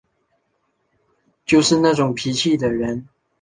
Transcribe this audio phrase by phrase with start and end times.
[1.45, 3.07] 就是那种脾气的人